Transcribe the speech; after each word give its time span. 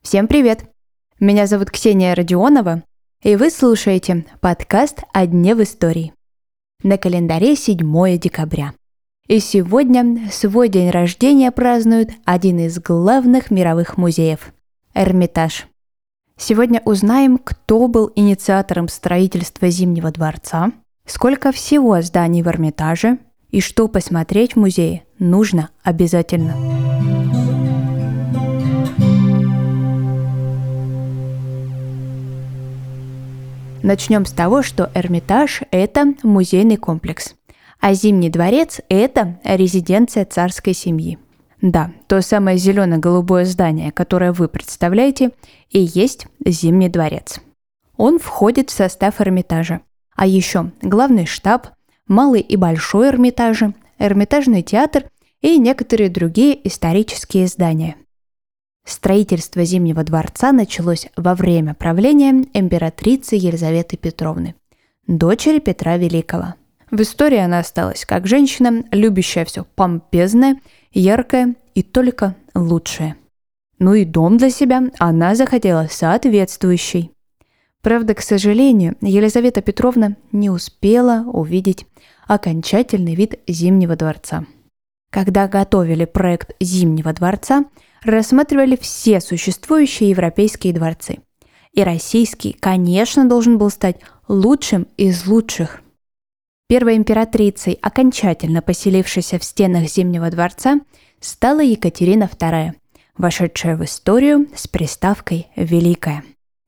Всем 0.00 0.26
привет! 0.26 0.64
Меня 1.20 1.46
зовут 1.46 1.70
Ксения 1.70 2.14
Родионова, 2.14 2.82
и 3.22 3.36
вы 3.36 3.50
слушаете 3.50 4.24
подкаст 4.40 5.02
«О 5.12 5.26
дне 5.26 5.54
в 5.54 5.62
истории». 5.62 6.14
На 6.82 6.96
календаре 6.96 7.56
7 7.56 8.16
декабря. 8.16 8.72
И 9.28 9.38
сегодня 9.40 10.30
свой 10.30 10.70
день 10.70 10.88
рождения 10.88 11.50
празднует 11.50 12.12
один 12.24 12.60
из 12.60 12.78
главных 12.78 13.50
мировых 13.50 13.98
музеев– 13.98 14.54
Эрмитаж. 14.94 15.66
Сегодня 16.38 16.80
узнаем, 16.86 17.36
кто 17.36 17.86
был 17.86 18.10
инициатором 18.16 18.88
строительства 18.88 19.68
Зимнего 19.68 20.10
дворца, 20.10 20.72
сколько 21.04 21.52
всего 21.52 22.00
зданий 22.00 22.40
в 22.42 22.48
Эрмитаже 22.48 23.18
и 23.50 23.60
что 23.60 23.88
посмотреть 23.88 24.54
в 24.54 24.60
музее 24.60 25.04
нужно 25.22 25.70
обязательно. 25.82 26.54
Начнем 33.82 34.26
с 34.26 34.32
того, 34.32 34.62
что 34.62 34.90
Эрмитаж– 34.94 35.62
это 35.70 36.14
музейный 36.22 36.76
комплекс, 36.76 37.34
а 37.80 37.94
Зимний 37.94 38.30
дворец– 38.30 38.80
это 38.88 39.40
резиденция 39.44 40.24
царской 40.24 40.72
семьи. 40.72 41.18
Да, 41.60 41.92
то 42.08 42.20
самое 42.22 42.58
зелено-голубое 42.58 43.44
здание, 43.44 43.90
которое 43.92 44.32
вы 44.32 44.48
представляете, 44.48 45.30
и 45.70 45.80
есть 45.80 46.26
Зимний 46.44 46.88
дворец. 46.88 47.40
Он 47.96 48.18
входит 48.18 48.70
в 48.70 48.72
состав 48.72 49.20
Эрмитажа. 49.20 49.80
А 50.14 50.26
еще 50.26 50.70
главный 50.80 51.26
штаб, 51.26 51.68
малый 52.06 52.40
и 52.40 52.56
большой 52.56 53.08
Эрмитажи, 53.08 53.74
Эрмитажный 53.98 54.62
театр 54.62 55.04
и 55.42 55.58
некоторые 55.58 56.08
другие 56.08 56.66
исторические 56.66 57.46
здания. 57.48 57.96
Строительство 58.84 59.64
Зимнего 59.64 60.02
дворца 60.02 60.52
началось 60.52 61.08
во 61.16 61.34
время 61.34 61.74
правления 61.74 62.46
императрицы 62.54 63.36
Елизаветы 63.36 63.96
Петровны, 63.96 64.54
дочери 65.06 65.58
Петра 65.58 65.98
Великого. 65.98 66.54
В 66.90 67.00
истории 67.00 67.38
она 67.38 67.60
осталась 67.60 68.04
как 68.04 68.26
женщина, 68.26 68.84
любящая 68.90 69.44
все 69.44 69.64
помпезное, 69.76 70.60
яркое 70.92 71.54
и 71.74 71.82
только 71.82 72.34
лучшее. 72.54 73.16
Ну 73.78 73.94
и 73.94 74.04
дом 74.04 74.36
для 74.36 74.50
себя 74.50 74.82
она 74.98 75.34
захотела 75.34 75.88
соответствующий. 75.90 77.10
Правда, 77.80 78.14
к 78.14 78.20
сожалению, 78.20 78.96
Елизавета 79.00 79.60
Петровна 79.60 80.16
не 80.30 80.50
успела 80.50 81.24
увидеть 81.26 81.86
окончательный 82.28 83.16
вид 83.16 83.40
Зимнего 83.48 83.96
дворца. 83.96 84.46
Когда 85.12 85.46
готовили 85.46 86.06
проект 86.06 86.56
Зимнего 86.58 87.12
дворца– 87.12 87.66
рассматривали 88.04 88.76
все 88.80 89.20
существующие 89.20 90.10
европейские 90.10 90.72
дворцы. 90.72 91.18
И 91.72 91.82
российский, 91.82 92.52
конечно, 92.52 93.28
должен 93.28 93.58
был 93.58 93.70
стать 93.70 93.96
лучшим 94.28 94.86
из 94.96 95.26
лучших. 95.26 95.82
Первой 96.68 96.96
императрицей, 96.96 97.78
окончательно 97.82 98.62
поселившейся 98.62 99.38
в 99.38 99.44
стенах 99.44 99.88
Зимнего 99.88 100.30
дворца, 100.30 100.80
стала 101.20 101.60
Екатерина 101.60 102.24
II, 102.24 102.72
вошедшая 103.16 103.76
в 103.76 103.84
историю 103.84 104.48
с 104.54 104.68
приставкой 104.68 105.48
«Великая». 105.56 106.24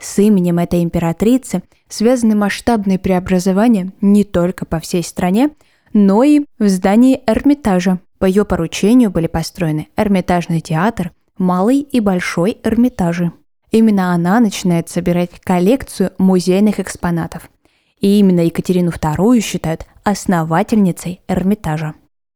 С 0.00 0.18
именем 0.20 0.60
этой 0.60 0.82
императрицы 0.84 1.62
связаны 1.88 2.36
масштабные 2.36 2.98
преобразования 3.00 3.92
не 4.00 4.22
только 4.22 4.64
по 4.64 4.78
всей 4.78 5.02
стране, 5.02 5.50
но 5.92 6.22
и 6.22 6.44
в 6.58 6.68
здании 6.68 7.20
Эрмитажа. 7.26 7.98
По 8.18 8.24
ее 8.24 8.44
поручению 8.44 9.10
были 9.10 9.26
построены 9.26 9.88
Эрмитажный 9.96 10.60
театр, 10.60 11.12
Малый 11.36 11.80
и 11.80 12.00
Большой 12.00 12.58
Эрмитажи. 12.64 13.32
Именно 13.70 14.12
она 14.12 14.40
начинает 14.40 14.88
собирать 14.88 15.40
коллекцию 15.40 16.12
музейных 16.18 16.80
экспонатов. 16.80 17.48
И 18.00 18.18
именно 18.18 18.40
Екатерину 18.40 18.90
II 18.90 19.40
считают 19.40 19.86
основательницей 20.04 21.20
Эрмитажа. 21.28 21.94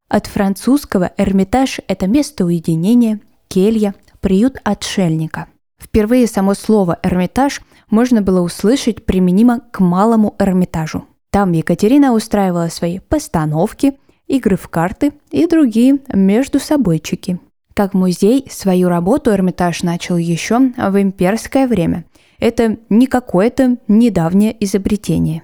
От 0.09 0.27
французского 0.27 1.13
Эрмитаж– 1.17 1.81
это 1.89 2.07
место 2.07 2.45
уединения, 2.45 3.21
келья, 3.49 3.95
приют 4.21 4.59
отшельника. 4.63 5.47
Впервые 5.81 6.27
само 6.27 6.55
слово 6.55 6.99
«Эрмитаж» 7.03 7.61
можно 7.91 8.23
было 8.23 8.41
услышать 8.41 9.05
применимо 9.05 9.61
к 9.73 9.81
малому 9.81 10.37
Эрмитажу. 10.39 11.07
Там 11.31 11.53
Екатерина 11.53 12.13
устраивала 12.13 12.69
свои 12.69 12.99
постановки, 12.99 13.99
игры 14.37 14.57
в 14.57 14.69
карты 14.69 15.13
и 15.31 15.47
другие 15.47 15.99
между 16.13 16.59
собойчики– 16.59 17.39
как 17.75 17.95
музей 17.95 18.47
свою 18.51 18.89
работу 18.89 19.31
Эрмитаж 19.31 19.83
начал 19.83 20.17
еще 20.17 20.59
в 20.77 21.01
имперское 21.01 21.67
время. 21.67 22.05
Это 22.39 22.77
не 22.91 23.07
какое-то 23.07 23.77
недавнее 23.89 24.55
изобретение. 24.65 25.43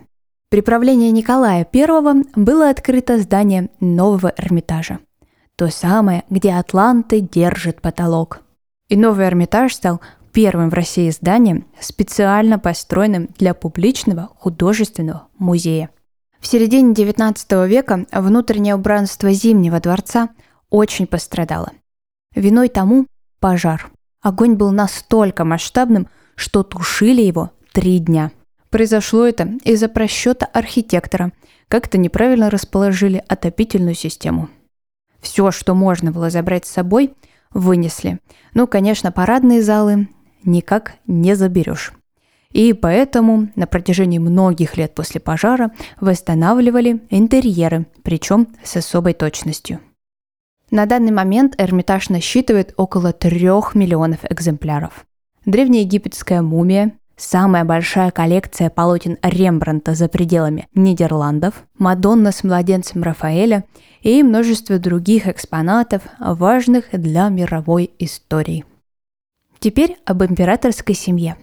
При 0.51 0.61
правлении 0.61 1.11
Николая 1.11 1.67
I 1.73 2.25
было 2.35 2.71
открыто 2.71 3.19
здание 3.19 3.71
нового 3.81 4.33
Эрмитажа. 4.37 4.99
То 5.57 5.69
самое, 5.69 6.25
где 6.31 6.53
атланты 6.53 7.21
держат 7.21 7.81
потолок. 7.81 8.41
И 8.89 8.97
новый 8.97 9.27
Эрмитаж 9.27 9.75
стал 9.75 10.01
первым 10.33 10.71
в 10.71 10.75
России 10.75 11.11
зданием, 11.11 11.67
специально 11.81 12.59
построенным 12.59 13.29
для 13.39 13.55
публичного 13.55 14.31
художественного 14.37 15.29
музея. 15.39 15.91
В 16.41 16.47
середине 16.47 16.93
XIX 16.95 17.67
века 17.67 18.07
внутреннее 18.13 18.75
убранство 18.75 19.33
Зимнего 19.33 19.81
дворца 19.81 20.31
очень 20.71 21.07
пострадало. 21.07 21.73
Виной 22.35 22.69
тому 22.69 23.07
пожар. 23.41 23.91
Огонь 24.21 24.55
был 24.55 24.71
настолько 24.71 25.45
масштабным, 25.45 26.09
что 26.35 26.63
тушили 26.63 27.23
его 27.23 27.51
три 27.73 27.99
дня. 27.99 28.31
Произошло 28.71 29.27
это 29.27 29.55
из-за 29.65 29.89
просчета 29.89 30.47
архитектора. 30.47 31.33
Как-то 31.69 31.99
неправильно 31.99 32.51
расположили 32.51 33.23
отопительную 33.29 33.95
систему. 33.95 34.49
Все, 35.21 35.51
что 35.51 35.75
можно 35.75 36.13
было 36.13 36.31
забрать 36.31 36.67
с 36.67 36.71
собой, 36.71 37.15
вынесли. 37.51 38.19
Ну, 38.55 38.67
конечно, 38.67 39.11
парадные 39.11 39.63
залы 39.63 40.09
никак 40.45 40.95
не 41.07 41.35
заберешь. 41.35 41.93
И 42.53 42.73
поэтому 42.73 43.49
на 43.57 43.67
протяжении 43.67 44.19
многих 44.19 44.77
лет 44.77 44.95
после 44.95 45.21
пожара 45.21 45.71
восстанавливали 46.01 47.01
интерьеры, 47.11 47.87
причем 48.03 48.49
с 48.63 48.77
особой 48.77 49.13
точностью. 49.13 49.81
На 50.71 50.87
данный 50.87 51.13
момент 51.13 51.55
Эрмитаж 51.59 52.09
насчитывает 52.09 52.75
около 52.77 53.13
трех 53.13 53.75
миллионов 53.75 54.21
экземпляров. 54.29 55.07
Древнеегипетская 55.47 56.43
мумия, 56.43 56.93
самая 57.17 57.65
большая 57.65 58.11
коллекция 58.11 58.69
полотен 58.69 59.17
Рембранта 59.23 59.95
за 59.95 60.09
пределами 60.09 60.69
Нидерландов, 60.75 61.65
Мадонна 61.79 62.33
с 62.33 62.45
младенцем 62.45 63.03
Рафаэля 63.03 63.65
и 64.03 64.23
множество 64.23 64.79
других 64.79 65.27
экспонатов, 65.27 66.03
важных 66.19 66.87
для 66.93 67.29
мировой 67.29 67.91
истории. 67.99 68.65
Теперь 69.59 69.97
об 70.05 70.23
императорской 70.23 70.95
семье. 70.95 71.37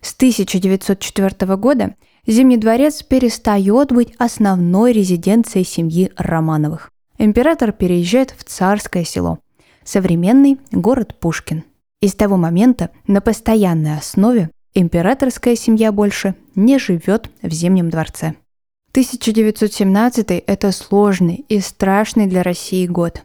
С 0.00 0.14
1904 0.14 1.56
года 1.56 1.94
Зимний 2.26 2.56
дворец 2.56 3.02
перестает 3.02 3.92
быть 3.92 4.14
основной 4.18 4.92
резиденцией 4.92 5.64
семьи 5.64 6.12
Романовых 6.16 6.90
император 7.18 7.72
переезжает 7.72 8.34
в 8.36 8.44
Царское 8.44 9.04
село, 9.04 9.40
современный 9.84 10.58
город 10.70 11.18
Пушкин. 11.18 11.64
И 12.00 12.08
с 12.08 12.14
того 12.14 12.36
момента 12.36 12.90
на 13.06 13.20
постоянной 13.20 13.98
основе 13.98 14.50
императорская 14.72 15.56
семья 15.56 15.90
больше 15.90 16.36
не 16.54 16.78
живет 16.78 17.28
в 17.42 17.50
Зимнем 17.50 17.90
дворце. 17.90 18.34
1917– 18.92 20.30
это 20.46 20.72
сложный 20.72 21.44
и 21.48 21.60
страшный 21.60 22.26
для 22.26 22.42
России 22.42 22.86
год. 22.86 23.24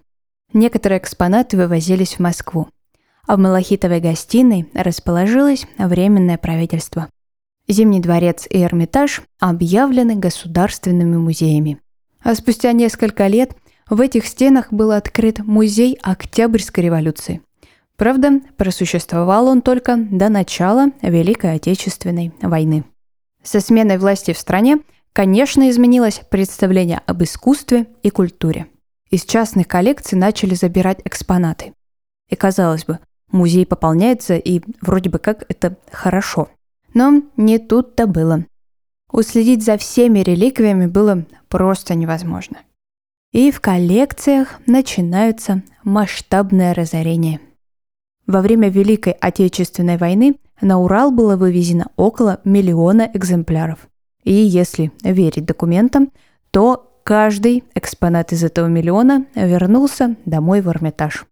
Некоторые 0.54 1.00
экспонаты 1.00 1.56
вывозились 1.56 2.16
в 2.16 2.20
Москву, 2.20 2.68
а 3.28 3.36
в 3.36 3.40
Малахитовой 3.40 4.00
гостиной 4.00 4.70
расположилось 4.74 5.66
Временное 5.78 6.38
правительство. 6.38 7.10
Зимний 7.68 8.02
дворец 8.02 8.46
и 8.50 8.62
Эрмитаж 8.62 9.22
объявлены 9.40 10.16
государственными 10.16 11.18
музеями. 11.18 11.80
А 12.22 12.36
спустя 12.36 12.72
несколько 12.74 13.28
лет 13.28 13.56
в 13.90 14.02
этих 14.02 14.25
стенах 14.25 14.72
был 14.72 14.92
открыт 14.92 15.40
музей 15.40 15.98
Октябрьской 16.02 16.84
революции. 16.84 17.42
Правда, 17.96 18.42
просуществовал 18.58 19.48
он 19.48 19.62
только 19.62 19.98
до 19.98 20.30
начала 20.30 20.88
Великой 21.02 21.56
Отечественной 21.56 22.34
войны. 22.42 22.84
Со 23.44 23.60
сменой 23.60 23.98
власти 23.98 24.34
в 24.34 24.38
стране, 24.38 24.80
конечно, 25.14 25.69
изменилось 25.69 26.22
представление 26.30 27.02
об 27.06 27.24
искусстве 27.24 27.88
и 28.02 28.10
культуре. 28.10 28.68
Из 29.10 29.26
частных 29.26 29.68
коллекций 29.68 30.18
начали 30.18 30.56
забирать 30.56 31.02
экспонаты. 31.06 31.74
И 32.30 32.36
казалось 32.36 32.86
бы, 32.86 33.00
музей 33.33 33.65
пополняется, 33.65 34.38
и 34.38 34.62
вроде 34.81 35.09
бы 35.09 35.19
как 35.19 35.44
это 35.50 35.75
хорошо. 35.91 36.47
Но 36.94 37.24
не 37.35 37.59
тут-то 37.59 38.07
было. 38.07 38.45
Уследить 39.12 39.65
за 39.65 39.77
всеми 39.77 40.19
реликвиями 40.19 40.85
было 40.85 41.25
просто 41.50 41.95
невозможно– 41.95 42.59
и 43.33 43.50
в 43.50 43.59
коллекциях 43.59 44.59
начинаются 44.68 45.63
масштабное 45.83 46.74
разорение. 46.74 47.41
Во 48.27 48.41
время 48.41 48.69
Великой 48.69 49.13
Отечественной 49.13 49.97
войны 49.97 50.35
на 50.62 50.80
Урал 50.80 51.12
было 51.12 51.35
вывезено 51.35 51.88
около 51.97 52.39
миллиона 52.45 53.09
экземпляров. 53.12 53.88
И 54.24 54.31
если 54.31 54.91
верить 55.03 55.45
документам, 55.45 56.12
то 56.51 57.00
каждый 57.03 57.63
экспонат 57.74 58.31
из 58.31 58.44
этого 58.44 58.68
миллиона 58.68 59.25
вернулся 59.35 60.15
домой 60.25 60.62
в 60.62 60.69
Эрмитаж. 60.69 61.25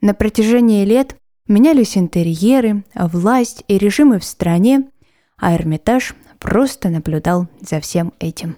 На 0.00 0.14
протяжении 0.14 0.84
лет 0.84 1.16
менялись 1.46 1.98
интерьеры, 1.98 2.84
власть 2.94 3.64
и 3.68 3.76
режимы 3.76 4.18
в 4.18 4.24
стране, 4.24 4.88
а 5.36 5.54
Эрмитаж 5.54 6.14
просто 6.38 6.88
наблюдал 6.88 7.48
за 7.60 7.80
всем 7.80 8.12
этим. 8.18 8.56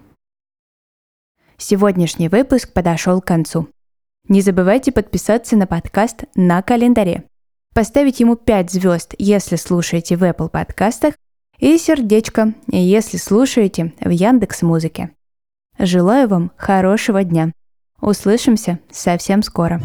Сегодняшний 1.57 2.29
выпуск 2.29 2.73
подошел 2.73 3.21
к 3.21 3.27
концу. 3.27 3.69
Не 4.29 4.41
забывайте 4.41 4.93
подписаться 4.93 5.57
на 5.57 5.67
подкаст 5.67 6.25
на 6.35 6.63
календаре, 6.63 7.25
поставить 7.75 8.21
ему 8.21 8.37
5 8.37 8.71
звезд, 8.71 9.15
если 9.19 9.57
слушаете 9.57 10.17
в 10.17 10.23
Apple 10.23 10.49
подкастах, 10.49 11.15
и 11.59 11.79
сердечко, 11.79 12.55
если 12.67 13.17
слушаете 13.17 13.93
в 14.01 14.11
Яндекс 14.11 14.63
Музыке. 14.63 15.11
Желаю 15.79 16.29
вам 16.29 16.51
хорошего 16.57 17.23
дня. 17.23 17.53
Услышимся 18.01 18.81
совсем 18.91 19.43
скоро. 19.43 19.81